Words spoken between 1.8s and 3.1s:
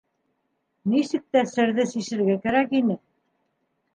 сисергә кәрәк ине.